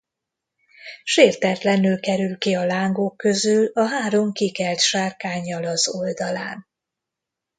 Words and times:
Sértetlenül 1.03 1.99
kerül 1.99 2.37
ki 2.37 2.55
a 2.55 2.65
lángok 2.65 3.17
közül 3.17 3.65
a 3.73 3.87
három 3.87 4.31
kikelt 4.31 4.79
sárkánnyal 4.79 5.63
az 5.65 5.87
oldalán. 5.87 6.67